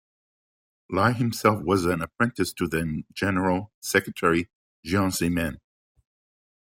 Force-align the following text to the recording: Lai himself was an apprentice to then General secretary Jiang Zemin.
Lai 0.89 1.11
himself 1.11 1.61
was 1.63 1.85
an 1.85 2.01
apprentice 2.01 2.51
to 2.53 2.67
then 2.67 3.05
General 3.13 3.71
secretary 3.81 4.49
Jiang 4.83 5.11
Zemin. 5.11 5.59